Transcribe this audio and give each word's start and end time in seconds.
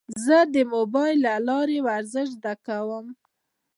زه 0.25 0.37
د 0.53 0.55
موبایل 0.73 1.17
له 1.25 1.35
لارې 1.47 1.77
ورزش 1.87 2.27
زده 2.37 2.53
کوم. 2.65 3.05